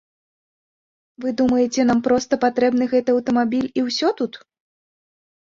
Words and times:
Вы 1.25 1.33
думаеце, 1.41 1.85
нам 1.89 1.99
проста 2.07 2.33
патрэбны 2.47 2.89
гэты 2.95 3.09
аўтамабіль 3.19 3.69
і 3.77 3.87
ўсе 3.91 4.09
тут? 4.23 4.33